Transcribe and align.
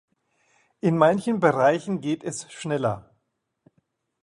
In 0.79 0.97
manchen 0.97 1.39
Bereichen 1.39 2.01
geht 2.01 2.23
es 2.23 2.51
schneller. 2.51 3.13